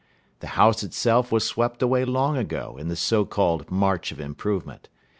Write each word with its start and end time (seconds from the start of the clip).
The 0.39 0.47
house 0.57 0.81
itself 0.81 1.31
was 1.31 1.45
swept 1.45 1.83
away 1.83 2.05
long 2.05 2.35
ago 2.35 2.75
in 2.79 2.87
the 2.87 2.95
so 2.95 3.23
called 3.23 3.69
march 3.69 4.11
of 4.11 4.19
improvement. 4.19 4.89